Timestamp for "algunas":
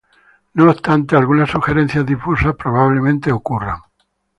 1.15-1.51